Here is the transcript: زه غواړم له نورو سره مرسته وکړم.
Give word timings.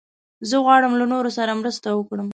زه 0.49 0.55
غواړم 0.65 0.93
له 1.01 1.05
نورو 1.13 1.29
سره 1.37 1.59
مرسته 1.61 1.87
وکړم. 1.93 2.27